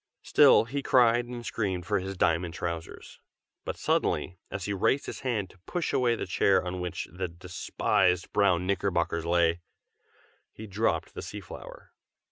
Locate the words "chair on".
6.25-6.79